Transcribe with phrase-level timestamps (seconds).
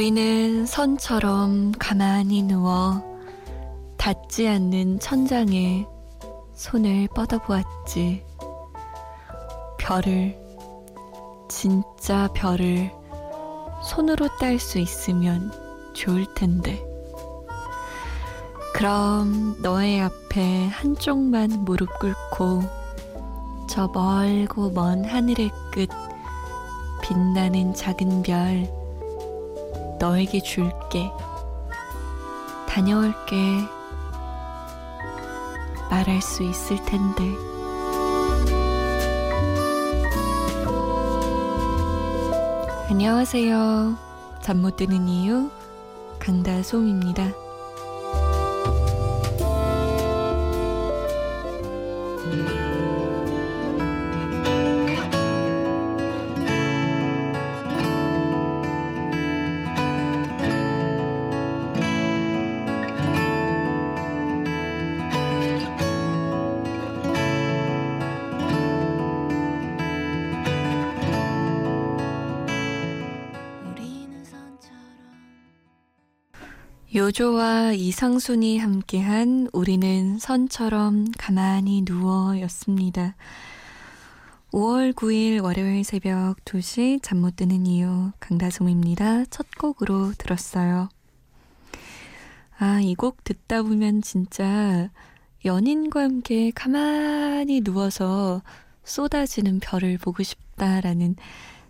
[0.00, 3.02] 우리는 선처럼 가만히 누워
[3.98, 5.86] 닿지 않는 천장에
[6.54, 8.24] 손을 뻗어보았지.
[9.78, 10.38] 별을,
[11.50, 12.90] 진짜 별을
[13.84, 15.52] 손으로 딸 수 있으면
[15.92, 16.82] 좋을 텐데.
[18.72, 22.62] 그럼 너의 앞에 한쪽만 무릎 꿇고
[23.68, 25.90] 저 멀고 먼 하늘의 끝
[27.02, 28.79] 빛나는 작은 별
[30.00, 31.12] 너에게 줄게.
[32.66, 33.36] 다녀올게.
[35.90, 37.22] 말할 수 있을 텐데.
[42.88, 43.96] 안녕하세요.
[44.40, 45.50] 잠 못 드는 이유
[46.18, 47.39] 강다솜입니다.
[76.94, 83.14] 요조와 이상순이 함께한 우리는 선처럼 가만히 누워 였습니다.
[84.52, 89.26] 5월 9일 월요일 새벽 2시 잠 못 드는 이유 강다솜입니다.
[89.26, 90.88] 첫 곡으로 들었어요.
[92.58, 94.90] 아, 이 곡 듣다 보면 진짜
[95.44, 98.42] 연인과 함께 가만히 누워서
[98.82, 101.14] 쏟아지는 별을 보고 싶다라는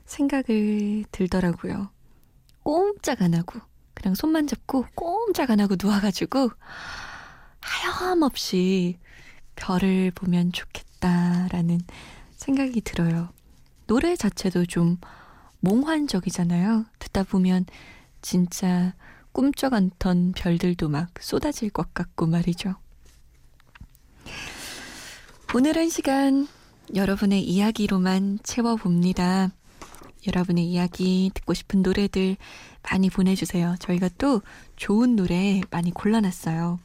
[0.06, 1.90] 생각을 들더라고요.
[2.62, 3.60] 꼼짝 안 하고.
[4.00, 6.50] 그냥 손만 잡고 꼼짝 안 하고 누워가지고
[7.60, 8.98] 하염없이
[9.56, 11.80] 별을 보면 좋겠다라는
[12.36, 13.28] 생각이 들어요.
[13.86, 14.96] 노래 자체도 좀
[15.60, 16.86] 몽환적이잖아요.
[16.98, 17.66] 듣다 보면
[18.22, 18.94] 진짜
[19.32, 22.76] 꿈쩍 않던 별들도 막 쏟아질 것 같고 말이죠.
[25.54, 26.48] 오늘은 시간
[26.94, 29.50] 여러분의 이야기로만 채워봅니다.
[30.26, 32.36] 여러분의 이야기, 듣고 싶은 노래들
[32.82, 33.76] 많이 보내주세요.
[33.78, 34.42] 저희가 또
[34.76, 36.78] 좋은 노래 많이 골라놨어요.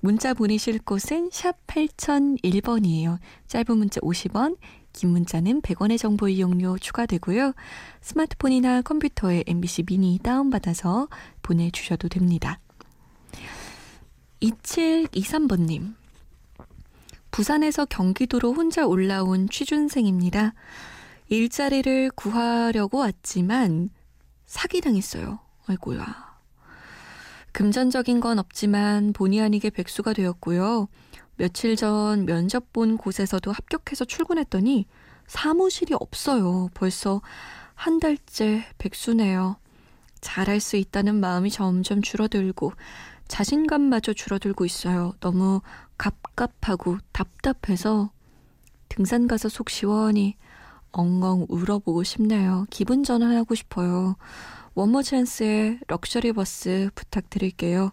[0.00, 3.18] 문자 보내실 곳은 샵 8001번이에요.
[3.48, 4.56] 짧은 문자 50원,
[4.92, 7.52] 긴 문자는 100원의 정보 이용료 추가되고요.
[8.00, 11.08] 스마트폰이나 컴퓨터에 MBC 미니 다운받아서
[11.42, 12.58] 보내주셔도 됩니다.
[14.40, 15.94] 2723번님.
[17.30, 20.54] 부산에서 경기도로 혼자 올라온 취준생입니다.
[21.28, 23.90] 일자리를 구하려고 왔지만
[24.46, 25.40] 사기당했어요.
[25.66, 26.36] 아이고야.
[27.52, 30.88] 금전적인 건 없지만 본의 아니게 백수가 되었고요.
[31.36, 34.86] 며칠 전 면접 본 곳에서도 합격해서 출근했더니
[35.26, 36.68] 사무실이 없어요.
[36.74, 37.20] 벌써
[37.74, 39.56] 한 달째 백수네요.
[40.20, 42.72] 잘할 수 있다는 마음이 점점 줄어들고
[43.28, 45.12] 자신감마저 줄어들고 있어요.
[45.20, 45.60] 너무
[45.98, 48.10] 갑갑하고 답답해서
[48.88, 50.36] 등산 가서 속 시원히
[50.96, 52.66] 엉엉 울어보고 싶네요.
[52.70, 54.16] 기분 전환하고 싶어요.
[54.74, 57.92] 원모 찬스의 럭셔리 버스 부탁드릴게요.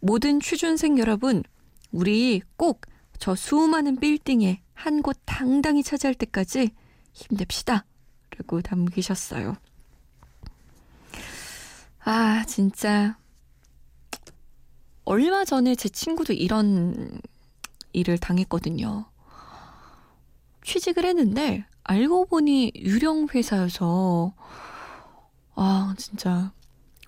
[0.00, 1.42] 모든 취준생 여러분,
[1.92, 2.82] 우리 꼭
[3.18, 6.70] 저 수많은 빌딩에 한 곳 당당히 차지할 때까지
[7.12, 7.84] 힘냅시다.
[8.36, 9.56] 라고 남기셨어요.
[12.04, 13.16] 아, 진짜.
[15.04, 17.20] 얼마 전에 제 친구도 이런
[17.92, 19.06] 일을 당했거든요.
[20.62, 24.32] 취직을 했는데 알고 보니 유령 회사여서
[25.54, 26.52] 아 진짜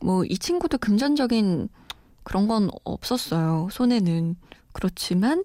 [0.01, 1.69] 뭐 이 친구도 금전적인
[2.23, 4.37] 그런 건 없었어요 손에는
[4.73, 5.45] 그렇지만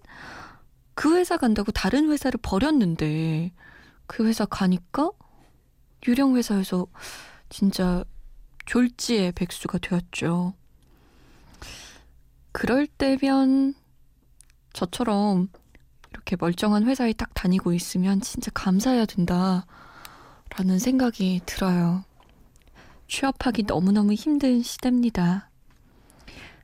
[0.93, 3.51] 그 회사 간다고 다른 회사를 버렸는데
[4.05, 5.09] 그 회사 가니까
[6.07, 6.85] 유령 회사에서
[7.49, 8.03] 진짜
[8.65, 10.53] 졸지의 백수가 되었죠.
[12.51, 13.73] 그럴 때면
[14.73, 15.49] 저처럼
[16.33, 19.67] 이렇게 멀쩡한 회사에 딱 다니고 있으면 진짜 감사해야 된다.
[20.49, 22.03] 라는 생각이 들어요.
[23.07, 25.51] 취업하기 너무너무 힘든 시대입니다.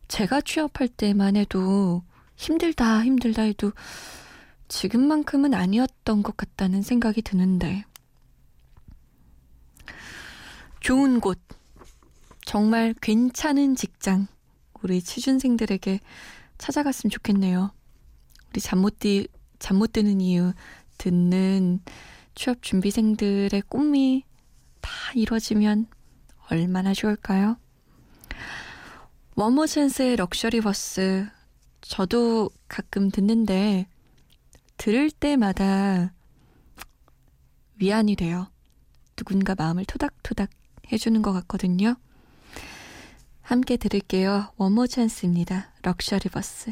[0.07, 2.01] 제가 취업할 때만 해도
[2.35, 3.71] 힘들다, 힘들다 해도
[4.69, 7.85] 지금만큼은 아니었던 것 같다는 생각이 드는데.
[10.79, 11.39] 좋은 곳,
[12.43, 14.25] 정말 괜찮은 직장,
[14.81, 15.99] 우리 취준생들에게
[16.57, 17.71] 찾아갔으면 좋겠네요.
[18.49, 18.97] 우리 잠 못
[19.59, 20.53] 잠 못 드는 이유
[20.97, 21.81] 듣는
[22.35, 24.23] 취업 준비생들의 꿈이
[24.81, 25.87] 다 이뤄지면
[26.49, 27.57] 얼마나 좋을까요?
[29.35, 31.27] 원모 찬스의 럭셔리 버스
[31.81, 33.87] 저도 가끔 듣는데
[34.77, 36.13] 들을 때마다
[37.75, 38.51] 위안이 돼요.
[39.15, 40.49] 누군가 마음을 토닥토닥
[40.91, 41.95] 해주는 것 같거든요.
[43.41, 44.51] 함께 들을게요.
[44.57, 45.73] 원모 찬스입니다.
[45.81, 46.71] 럭셔리 버스.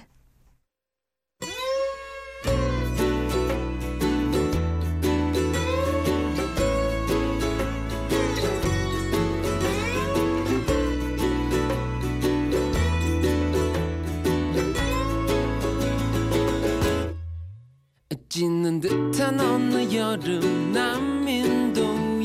[18.38, 22.20] 찢는 듯한 어느 여름 남인도에서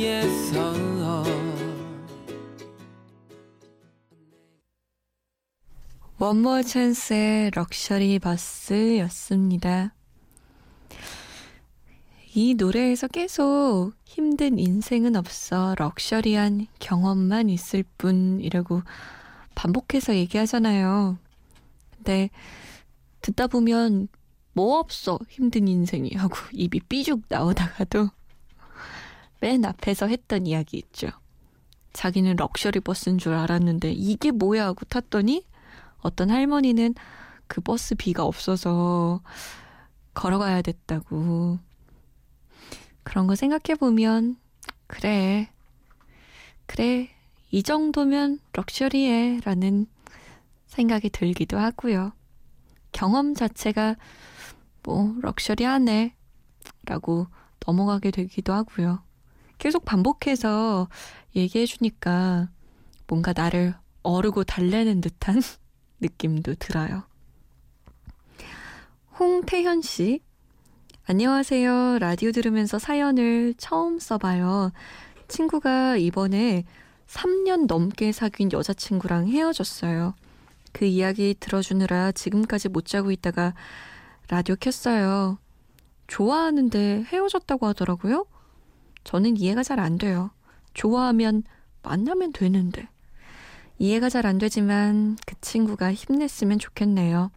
[6.19, 9.95] 원모 찬스의 럭셔리 버스였습니다.
[12.35, 18.83] 이 노래에서 계속 힘든 인생은 없어 럭셔리한 경험만 있을 뿐이라고
[19.55, 21.17] 반복해서 얘기하잖아요.
[21.97, 22.29] 근데
[23.23, 24.09] 듣다 보면
[24.53, 28.11] 뭐 없어 힘든 인생이 하고 입이 삐죽 나오다가도
[29.41, 31.09] 맨 앞에서 했던 이야기 있죠.
[31.93, 35.45] 자기는 럭셔리 버스인 줄 알았는데 이게 뭐야 하고 탔더니
[35.99, 36.95] 어떤 할머니는
[37.47, 39.21] 그 버스 비가 없어서
[40.15, 41.59] 걸어가야 됐다고.
[43.03, 44.37] 그런 거 생각해보면,
[44.87, 45.51] 그래.
[46.67, 47.11] 그래.
[47.51, 49.41] 이 정도면 럭셔리해.
[49.45, 49.87] 라는
[50.67, 52.13] 생각이 들기도 하고요.
[52.93, 53.97] 경험 자체가
[54.83, 56.15] 뭐 럭셔리하네
[56.87, 57.27] 라고
[57.67, 59.03] 넘어가게 되기도 하고요.
[59.59, 60.89] 계속 반복해서
[61.37, 62.49] 얘기해 주니까
[63.07, 65.41] 뭔가 나를 어르고 달래는 듯한
[66.01, 67.05] 느낌도 들어요.
[69.19, 70.21] 홍태현 씨.
[71.05, 71.99] 안녕하세요.
[71.99, 74.73] 라디오 들으면서 사연을 처음 써봐요.
[75.29, 76.65] 친구가 이번에
[77.07, 80.15] 3년 넘게 사귄 여자친구랑 헤어졌어요.
[80.73, 83.55] 그 이야기 들어주느라 지금까지 못 자고 있다가
[84.29, 85.39] 라디오 켰어요.
[86.07, 88.27] 좋아하는데 헤어졌다고 하더라고요?
[89.05, 90.31] 저는 이해가 잘 안 돼요.
[90.75, 91.43] 좋아하면
[91.83, 92.89] 만나면 되는데.
[93.79, 97.31] 이해가 잘 안 되지만 그 친구가 힘냈으면 좋겠네요.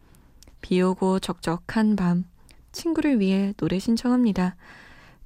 [0.60, 2.24] 비 오고 적적한 밤,
[2.72, 4.56] 친구를 위해 노래 신청합니다.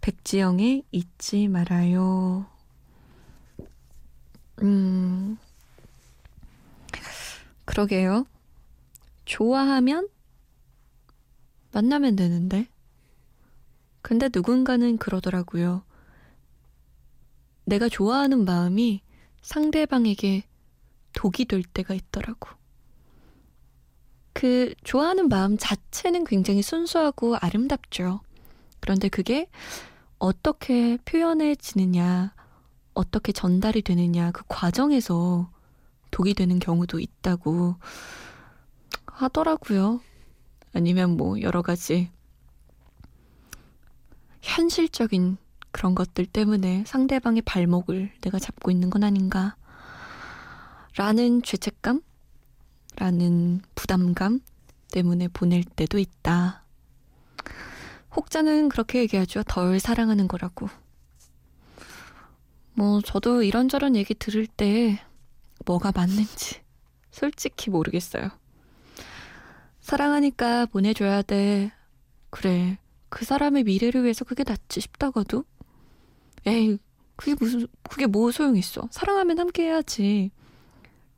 [0.00, 2.46] 백지영의 잊지 말아요.
[4.62, 5.38] 음,
[7.64, 8.26] 그러게요.
[9.24, 10.08] 좋아하면
[11.80, 12.68] 만나면 되는데.
[14.02, 15.82] 근데 누군가는 그러더라고요.
[17.64, 19.02] 내가 좋아하는 마음이
[19.40, 20.44] 상대방에게
[21.14, 22.50] 독이 될 때가 있더라고.
[24.34, 28.20] 그 좋아하는 마음 자체는 굉장히 순수하고 아름답죠.
[28.80, 29.48] 그런데 그게
[30.18, 32.34] 어떻게 표현해지느냐,
[32.92, 35.50] 어떻게 전달이 되느냐, 그 과정에서
[36.10, 37.76] 독이 되는 경우도 있다고
[39.06, 40.00] 하더라고요.
[40.72, 42.10] 아니면 뭐 여러 가지
[44.40, 45.36] 현실적인
[45.72, 49.56] 그런 것들 때문에 상대방의 발목을 내가 잡고 있는 건 아닌가.
[50.96, 52.02] 라는 죄책감?
[52.96, 54.40] 라는 부담감
[54.92, 56.64] 때문에 보낼 때도 있다.
[58.16, 59.44] 혹자는 그렇게 얘기하죠.
[59.44, 60.68] 덜 사랑하는 거라고.
[62.74, 65.00] 뭐, 저도 이런저런 얘기 들을 때
[65.64, 66.60] 뭐가 맞는지
[67.10, 68.30] 솔직히 모르겠어요.
[69.90, 71.72] 사랑하니까 보내줘야 돼.
[72.30, 72.78] 그래.
[73.08, 75.44] 그 사람의 미래를 위해서 그게 낫지 싶다가도
[76.46, 76.78] 에이,
[77.16, 78.86] 그게 무슨, 그게 뭐 소용있어.
[78.92, 80.30] 사랑하면 함께 해야지.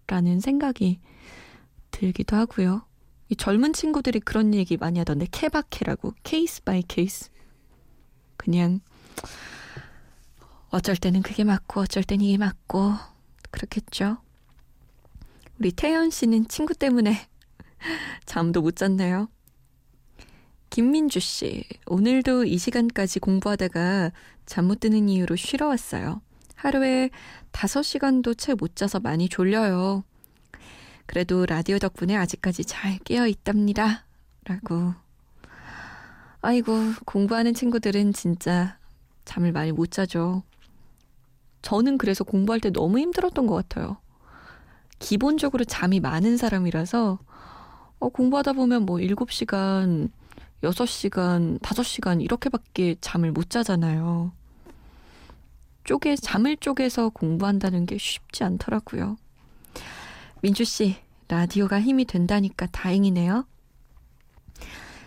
[0.07, 1.01] 라는 생각이
[1.91, 2.87] 들기도 하고요.
[3.29, 6.15] 이 젊은 친구들이 그런 얘기 많이 하던데, 케바케라고.
[6.23, 7.31] case by case.
[8.39, 8.81] 그냥,
[10.71, 12.95] 어쩔 때는 그게 맞고, 어쩔 땐 이게 맞고,
[13.51, 14.17] 그렇겠죠.
[15.59, 17.29] 우리 태연 씨는 친구 때문에
[18.27, 19.29] 잠도 못 잤네요.
[20.71, 24.11] 김민주 씨, 오늘도 이 시간까지 공부하다가
[24.47, 26.23] 잠 못 드는 이유로 쉬러 왔어요.
[26.55, 27.11] 하루에
[27.53, 30.05] 5시간도 채 못 자서 많이 졸려요.
[31.07, 34.07] 그래도 라디오 덕분에 아직까지 잘 깨어 있답니다.
[34.45, 34.95] 라고.
[36.41, 36.73] 아이고,
[37.05, 38.79] 공부하는 친구들은 진짜
[39.25, 40.43] 잠을 많이 못 자죠.
[41.63, 43.99] 저는 그래서 공부할 때 너무 힘들었던 것 같아요.
[44.99, 47.19] 기본적으로 잠이 많은 사람이라서,
[48.03, 50.11] 어, 공부하다 보면 뭐 7시간,
[50.65, 54.33] 6시간, 5시간 이렇게밖에 잠을 못 자잖아요.
[55.85, 59.17] 쪼개, 잠을 쪼개서 공부한다는 게 쉽지 않더라고요.
[60.41, 60.97] 민주 씨,
[61.29, 63.47] 라디오가 힘이 된다니까 다행이네요.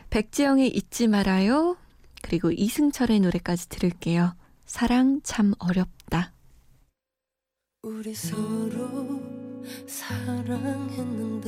[0.09, 1.75] 백지영의 잊지 말아요.
[2.21, 4.37] 그리고 이승철의 노래까지 들을게요.
[4.65, 6.31] 사랑 참 어렵다.
[7.83, 9.21] 우리 서로
[9.85, 11.45] 사랑했는데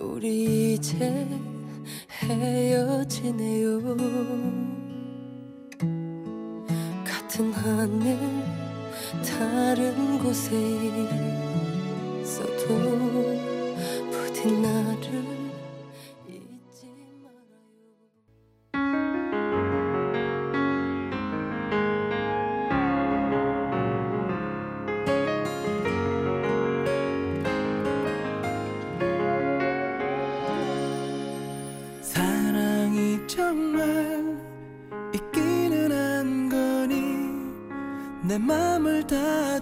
[0.00, 1.26] 우리 이제
[2.22, 3.80] 헤어지네요.
[7.04, 8.16] 같은 하늘
[9.26, 10.54] 다른 곳에
[12.22, 12.68] 있어도
[14.10, 15.47] 부디 나를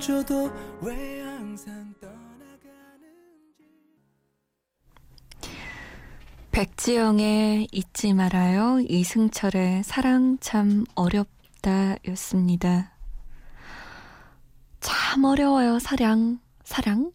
[0.07, 3.65] 다 줘도 왜 항상 떠나가는지
[6.53, 8.79] 백지영의 잊지 말아요.
[8.89, 12.93] 이승철의 사랑 참 어렵다 였습니다.
[14.79, 16.39] 참 어려워요, 사랑.
[16.63, 17.11] 사랑?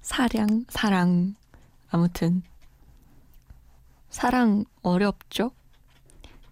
[0.00, 1.34] 사랑, 사랑.
[1.88, 2.44] 아무튼.
[4.10, 5.50] 사랑 어렵죠?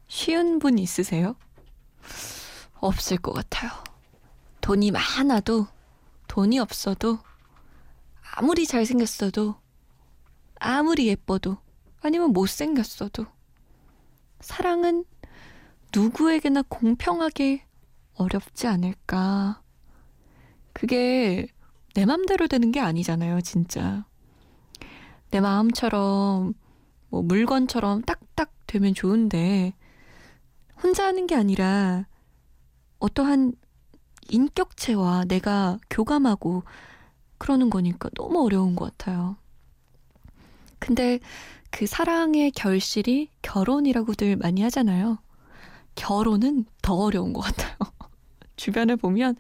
[0.09, 1.37] 쉬운 분 있으세요?
[2.87, 3.71] 없을 것 같아요.
[4.61, 5.67] 돈이 많아도,
[6.29, 7.19] 돈이 없어도,
[8.37, 9.57] 아무리 잘생겼어도,
[10.59, 11.59] 아무리 예뻐도
[12.01, 13.27] 아니면 못생겼어도
[14.41, 15.05] 사랑은
[15.95, 17.65] 누구에게나 공평하게
[18.15, 19.63] 어렵지 않을까.
[20.73, 21.47] 그게
[21.95, 24.05] 내 맘대로 되는 게 아니잖아요, 진짜.
[25.31, 26.55] 내 마음처럼
[27.09, 29.75] 뭐 물건처럼 딱딱 되면 좋은데
[30.83, 32.07] 혼자 하는 게 아니라
[32.99, 33.53] 어떠한
[34.29, 36.63] 인격체와 내가 교감하고
[37.39, 39.37] 그러는 거니까 너무 어려운 것 같아요.
[40.79, 41.19] 근데
[41.71, 45.19] 그 사랑의 결실이 결혼이라고들 많이 하잖아요.
[45.95, 47.77] 결혼은 더 어려운 것 같아요.
[48.57, 49.37] 주변에 보면,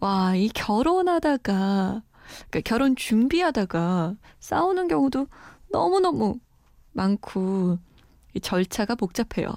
[0.00, 2.02] 와, 이 결혼하다가,
[2.48, 5.26] 그러니까 결혼 준비하다가 싸우는 경우도
[5.70, 6.38] 너무너무
[6.92, 7.78] 많고,
[8.34, 9.48] 이 절차가 복잡해요.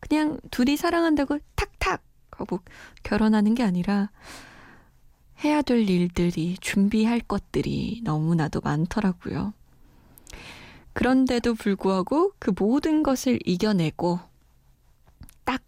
[0.00, 2.02] 그냥 둘이 사랑한다고 탁탁
[2.38, 2.60] 하고
[3.02, 4.10] 결혼하는 게 아니라,
[5.42, 9.52] 해야 될 일들이, 준비할 것들이 너무나도 많더라고요.
[10.94, 14.20] 그런데도 불구하고 그 모든 것을 이겨내고
[15.44, 15.60] 딱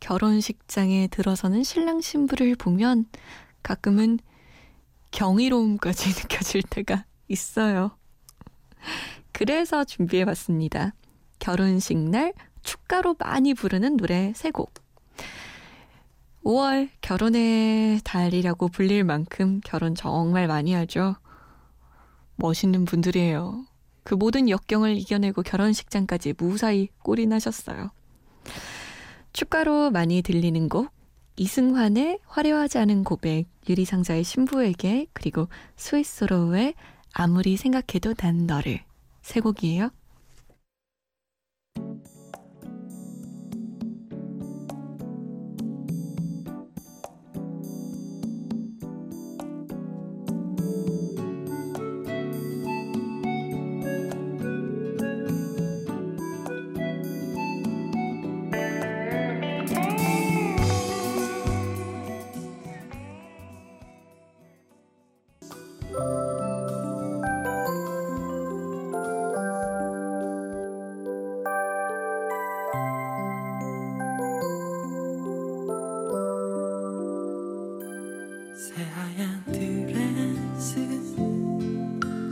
[0.00, 3.06] 결혼식장에 들어서는 신랑 신부를 보면
[3.62, 4.18] 가끔은
[5.10, 7.96] 경이로움까지 느껴질 때가 있어요.
[9.32, 10.94] 그래서 준비해 봤습니다.
[11.38, 14.72] 결혼식 날 축가로 많이 부르는 노래 세 곡.
[16.44, 21.16] 5월 결혼의 달이라고 불릴 만큼 결혼 정말 많이 하죠.
[22.36, 23.64] 멋있는 분들이에요.
[24.02, 27.90] 그 모든 역경을 이겨내고 결혼식장까지 무사히 꼴이 나셨어요.
[29.32, 30.92] 축가로 많이 들리는 곡
[31.36, 36.74] 이승환의 화려하지 않은 고백, 유리상자의 신부에게 그리고 스위스로우의
[37.12, 38.80] 아무리 생각해도 난 너를
[39.22, 39.90] 세 곡이에요.
[78.54, 80.78] 새하얀 드레스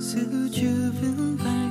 [0.01, 1.62] 수줍은 발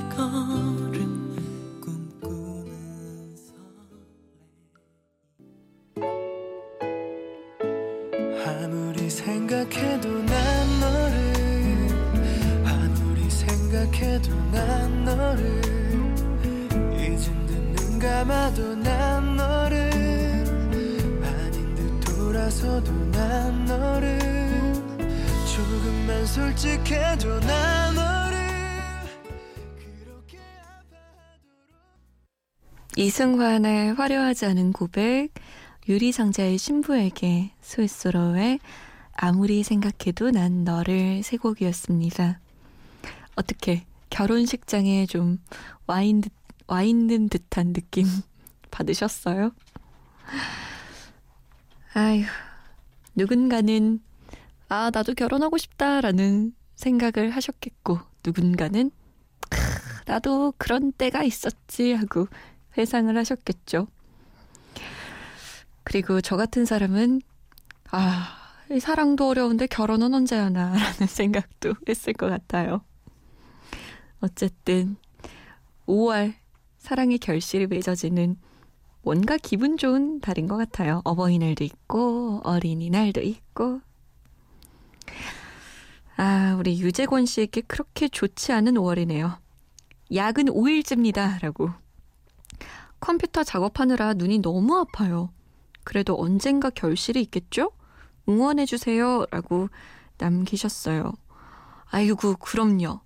[33.16, 35.28] 이승환의 화려하지 않은 고백,
[35.86, 38.58] 유리상자의 신부에게 스위스로의
[39.12, 42.40] 아무리 생각해도 난 너를 세 곡이었습니다.
[43.36, 46.32] 어떻게 결혼식장에 좀와 있는, 듯-
[46.66, 48.06] 와 있는 듯한 느낌
[48.72, 49.50] 받으셨어요?
[51.92, 52.24] 아휴,
[53.14, 54.00] 누군가는
[54.70, 58.90] 아, 나도 결혼하고 싶다라는 생각을 하셨겠고, 누군가는
[59.50, 59.58] 크,
[60.06, 62.26] 나도 그런 때가 있었지 하고
[62.76, 63.86] 회상을 하셨겠죠.
[65.84, 67.20] 그리고 저 같은 사람은
[67.90, 68.38] 아,
[68.70, 72.82] 이 사랑도 어려운데 결혼은 언제 하나라는 생각도 했을 것 같아요.
[74.20, 74.96] 어쨌든
[75.86, 76.34] 5월
[76.78, 78.36] 사랑의 결실이 맺어지는
[79.02, 81.02] 뭔가 기분 좋은 달인 것 같아요.
[81.04, 83.80] 어버이날도 있고, 어린이날도 있고.
[86.16, 89.38] 아, 우리 유재권 씨에게 그렇게 좋지 않은 5월이네요.
[90.14, 91.40] 야근 5일째입니다.
[91.42, 91.70] 라고.
[93.02, 95.30] 컴퓨터 작업하느라 눈이 너무 아파요.
[95.82, 97.72] 그래도 언젠가 결실이 있겠죠?
[98.28, 99.26] 응원해주세요.
[99.32, 99.68] 라고
[100.18, 101.12] 남기셨어요.
[101.86, 103.00] 아이고, 그럼요.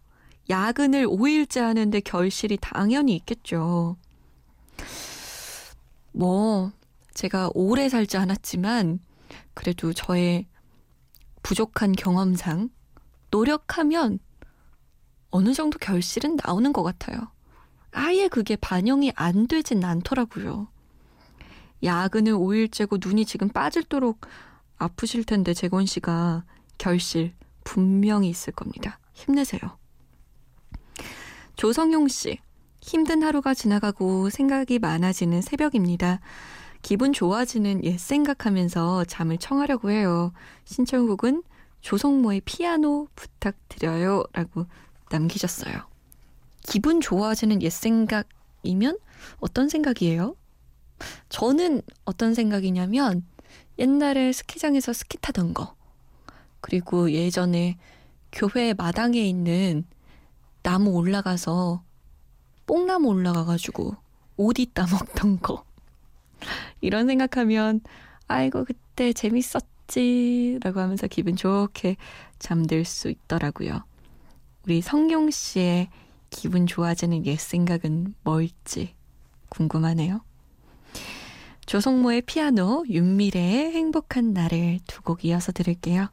[0.50, 3.96] 야근을 5일째 하는데 결실이 당연히 있겠죠.
[6.12, 6.72] 뭐,
[7.14, 9.00] 제가 오래 살지 않았지만,
[9.54, 10.46] 그래도 저의
[11.42, 12.68] 부족한 경험상,
[13.30, 14.18] 노력하면
[15.30, 17.30] 어느 정도 결실은 나오는 것 같아요.
[17.92, 20.68] 아예 그게 반영이 안 되진 않더라고요.
[21.82, 24.20] 야근을 5일째고 눈이 지금 빠질도록
[24.78, 26.44] 아프실 텐데 재건 씨가
[26.78, 28.98] 결실 분명히 있을 겁니다.
[29.14, 29.60] 힘내세요.
[31.56, 32.38] 조성용 씨,
[32.82, 36.20] 힘든 하루가 지나가고 생각이 많아지는 새벽입니다.
[36.82, 40.32] 기분 좋아지는 옛 생각하면서 잠을 청하려고 해요.
[40.66, 41.42] 신청곡은
[41.80, 44.24] 조성모의 피아노 부탁드려요.
[44.32, 44.66] 라고
[45.10, 45.95] 남기셨어요.
[46.66, 48.98] 기분 좋아지는 옛 생각이면
[49.38, 50.36] 어떤 생각이에요?
[51.28, 53.24] 저는 어떤 생각이냐면
[53.78, 55.74] 옛날에 스키장에서 스키 타던 거,
[56.60, 57.78] 그리고 예전에
[58.32, 59.84] 교회 마당에 있는
[60.62, 61.82] 나무 올라가서
[62.66, 63.96] 뽕나무 올라가가지고
[64.36, 65.64] 오디 따먹던 거.
[66.80, 67.80] 이런 생각하면,
[68.26, 70.58] 아이고, 그때 재밌었지.
[70.62, 71.96] 라고 하면서 기분 좋게
[72.38, 73.84] 잠들 수 있더라고요.
[74.64, 75.88] 우리 성용 씨의
[76.30, 78.94] 기분 좋아지는 옛 생각은 뭘지
[79.48, 80.22] 궁금하네요.
[81.66, 86.08] 조성모의 피아노, 윤미래의 행복한 날을 두 곡 이어서 들을게요.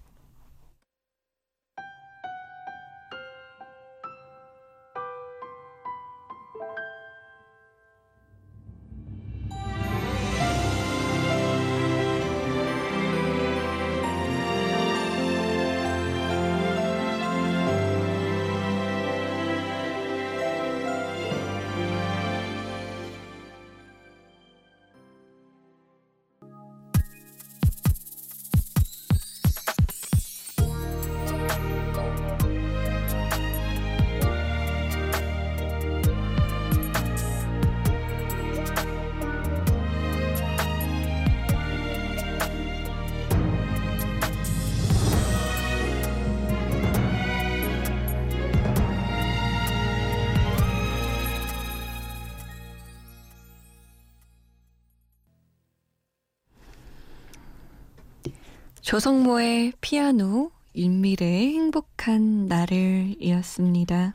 [58.83, 64.13] 조성모의 피아노, 윤미래의 행복한 나를 이었습니다.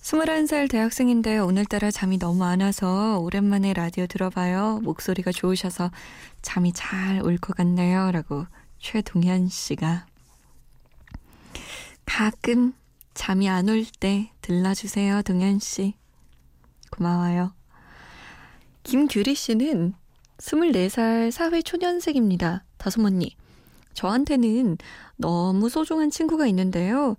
[0.00, 4.80] 21살 대학생인데 오늘따라 잠이 너무 안 와서 오랜만에 라디오 들어봐요.
[4.82, 5.90] 목소리가 좋으셔서
[6.40, 8.10] 잠이 잘 올 것 같네요.
[8.10, 8.46] 라고
[8.78, 10.06] 최동현 씨가.
[12.06, 12.72] 가끔
[13.12, 15.20] 잠이 안 올 때 들러주세요.
[15.22, 15.94] 동현 씨.
[16.90, 17.52] 고마워요.
[18.82, 19.92] 김규리 씨는
[20.42, 22.64] 24살 사회 초년생입니다.
[22.76, 23.36] 다솜 언니.
[23.94, 24.76] 저한테는
[25.16, 27.16] 너무 소중한 친구가 있는데요.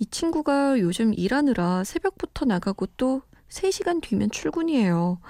[0.00, 5.20] 이 친구가 요즘 일하느라 새벽부터 나가고 또 3시간 뒤면 출근이에요.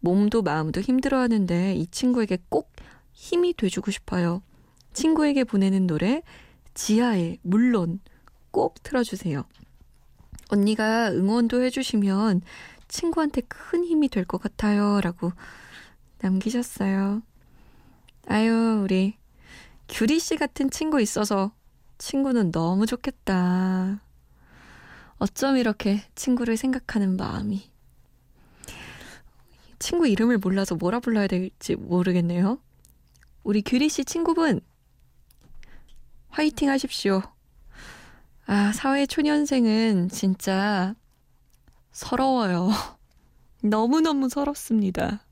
[0.00, 2.70] 몸도 마음도 힘들어 하는데 이 친구에게 꼭
[3.12, 4.42] 힘이 돼주고 싶어요.
[4.92, 6.22] 친구에게 보내는 노래,
[6.74, 7.98] 지하에, 물론
[8.52, 9.44] 꼭 틀어주세요.
[10.50, 12.42] 언니가 응원도 해주시면
[12.86, 15.00] 친구한테 큰 힘이 될 것 같아요.
[15.00, 15.32] 라고
[16.22, 17.22] 남기셨어요.
[18.28, 19.16] 아유, 우리
[19.88, 21.52] 규리 씨 같은 친구 있어서
[21.98, 24.00] 친구는 너무 좋겠다.
[25.18, 27.70] 어쩜 이렇게 친구를 생각하는 마음이.
[29.78, 32.58] 친구 이름을 몰라서 뭐라 불러야 될지 모르겠네요.
[33.42, 34.60] 우리 규리 씨 친구분,
[36.30, 37.22] 화이팅 하십시오.
[38.46, 40.94] 아, 사회 초년생은 진짜
[41.90, 42.70] 서러워요.
[43.62, 45.24] 너무너무 서럽습니다.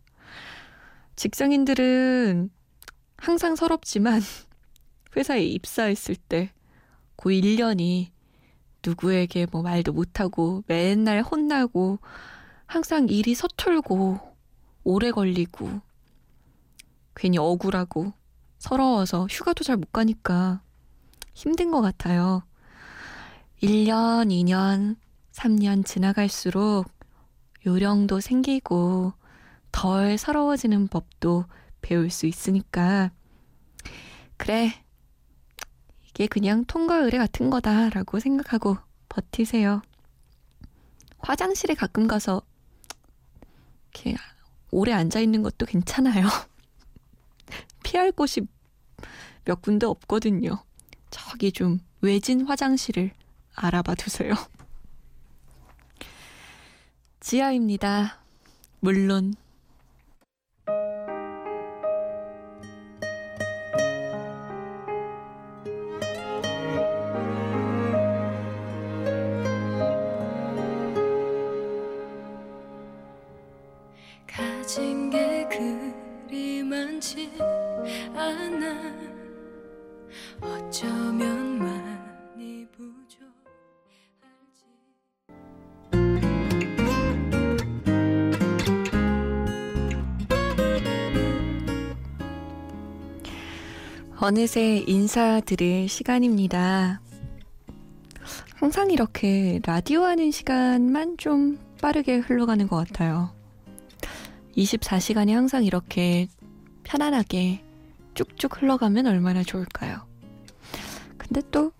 [1.20, 2.48] 직장인들은
[3.18, 4.22] 항상 서럽지만
[5.14, 8.08] 회사에 입사했을 때그 1년이
[8.86, 11.98] 누구에게 뭐 말도 못하고 맨날 혼나고
[12.64, 14.18] 항상 일이 서툴고
[14.84, 15.82] 오래 걸리고
[17.14, 18.14] 괜히 억울하고
[18.56, 20.62] 서러워서 휴가도 잘 못 가니까
[21.34, 22.44] 힘든 것 같아요.
[23.62, 24.96] 1년, 2년,
[25.32, 26.90] 3년 지나갈수록
[27.66, 29.19] 요령도 생기고
[29.72, 31.44] 덜 서러워지는 법도
[31.80, 33.10] 배울 수 있으니까
[34.36, 34.72] 그래
[36.08, 38.76] 이게 그냥 통과 의뢰 같은 거다라고 생각하고
[39.08, 39.82] 버티세요.
[41.18, 42.42] 화장실에 가끔 가서
[43.92, 44.16] 이렇게
[44.70, 46.26] 오래 앉아 있는 것도 괜찮아요.
[47.84, 48.42] 피할 곳이
[49.44, 50.64] 몇 군데 없거든요.
[51.10, 53.12] 저기 좀 외진 화장실을
[53.54, 54.34] 알아봐 두세요.
[57.20, 58.18] 지아입니다.
[58.80, 59.34] 물론
[74.26, 77.30] 가진 게 그리 많지
[78.14, 79.09] 않아
[94.22, 97.00] 어느새 인사드릴 시간입니다.
[98.54, 103.34] 항상 이렇게 라디오 하는 시간만 좀 빠르게 흘러가는 것 같아요.
[104.58, 106.28] 24시간이 항상 이렇게
[106.82, 107.64] 편안하게
[108.12, 110.06] 쭉쭉 흘러가면 얼마나 좋을까요?
[111.16, 111.72] 근데 또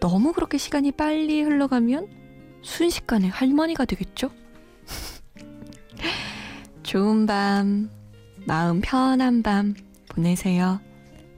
[0.00, 2.08] 너무 그렇게 시간이 빨리 흘러가면
[2.62, 4.30] 순식간에 할머니가 되겠죠?
[6.82, 7.88] 좋은 밤,
[8.46, 9.76] 마음 편한 밤
[10.08, 10.80] 보내세요.